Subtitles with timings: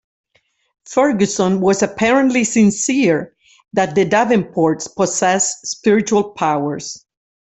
[0.83, 3.35] Ferguson was apparently sincere
[3.73, 7.05] that the Davenports possessed spiritual powers.